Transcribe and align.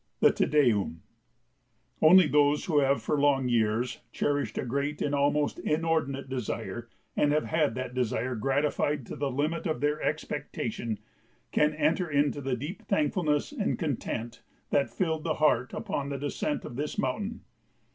[Sidenote: 0.19 0.35
The 0.37 0.45
Te 0.47 0.51
Deum] 0.63 1.01
Only 2.01 2.25
those 2.27 2.65
who 2.65 2.79
have 2.79 3.03
for 3.03 3.19
long 3.21 3.47
years 3.49 3.99
cherished 4.11 4.57
a 4.57 4.65
great 4.65 4.99
and 4.99 5.13
almost 5.13 5.59
inordinate 5.59 6.27
desire, 6.27 6.89
and 7.15 7.31
have 7.31 7.43
had 7.45 7.75
that 7.75 7.93
desire 7.93 8.33
gratified 8.33 9.05
to 9.05 9.15
the 9.15 9.29
limit 9.29 9.67
of 9.67 9.79
their 9.79 10.01
expectation, 10.01 10.97
can 11.51 11.75
enter 11.75 12.09
into 12.09 12.41
the 12.41 12.55
deep 12.57 12.81
thankfulness 12.87 13.51
and 13.51 13.77
content 13.77 14.41
that 14.71 14.89
filled 14.89 15.23
the 15.23 15.35
heart 15.35 15.71
upon 15.71 16.09
the 16.09 16.17
descent 16.17 16.65
of 16.65 16.77
this 16.77 16.97
mountain. 16.97 17.41